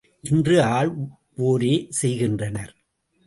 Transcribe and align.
இன்று 0.23 0.55
ஆள்வோரே 0.69 1.73
செய்கின்றனர்! 1.89 2.73